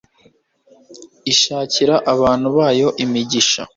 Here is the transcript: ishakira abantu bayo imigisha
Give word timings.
ishakira 1.31 1.95
abantu 2.13 2.47
bayo 2.57 2.87
imigisha 3.03 3.61